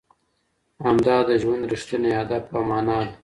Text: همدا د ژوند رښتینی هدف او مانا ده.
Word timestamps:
همدا 0.85 1.17
د 1.27 1.29
ژوند 1.41 1.63
رښتینی 1.71 2.11
هدف 2.19 2.43
او 2.55 2.61
مانا 2.69 2.97
ده. 3.07 3.13